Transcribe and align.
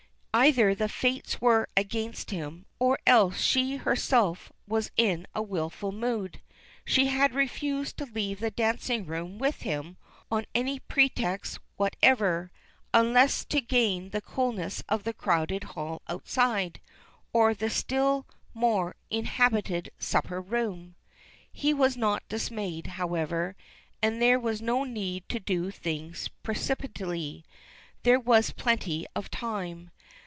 Either 0.33 0.73
the 0.73 0.87
fates 0.87 1.41
were 1.41 1.67
against 1.75 2.31
him, 2.31 2.65
or 2.79 2.97
else 3.05 3.37
she 3.41 3.75
herself 3.75 4.49
was 4.65 4.89
in 4.95 5.27
a 5.35 5.41
willful 5.41 5.91
mood. 5.91 6.39
She 6.85 7.07
had 7.07 7.35
refused 7.35 7.97
to 7.97 8.05
leave 8.05 8.39
the 8.39 8.49
dancing 8.49 9.05
room 9.05 9.37
with 9.39 9.63
him 9.63 9.97
on 10.31 10.45
any 10.55 10.79
pretext 10.79 11.59
whatever, 11.75 12.49
unless 12.93 13.43
to 13.43 13.59
gain 13.59 14.11
the 14.11 14.21
coolness 14.21 14.81
of 14.87 15.03
the 15.03 15.13
crowded 15.13 15.65
hall 15.65 16.01
outside, 16.07 16.79
or 17.33 17.53
the 17.53 17.69
still 17.69 18.25
more 18.53 18.95
inhabited 19.09 19.89
supper 19.99 20.39
room. 20.39 20.95
He 21.51 21.73
was 21.73 21.97
not 21.97 22.23
dismayed, 22.29 22.87
however, 22.95 23.57
and 24.01 24.21
there 24.21 24.39
was 24.39 24.61
no 24.61 24.85
need 24.85 25.27
to 25.27 25.41
do 25.41 25.71
things 25.71 26.29
precipitately. 26.41 27.43
There 28.03 28.19
was 28.19 28.51
plenty 28.51 29.05
of 29.13 29.29
time. 29.29 29.91